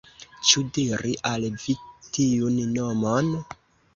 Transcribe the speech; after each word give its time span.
Ĉu 0.51 0.61
diri 0.77 1.11
al 1.33 1.43
vi 1.65 1.75
tiun 2.17 2.57
nomon? 2.79 3.31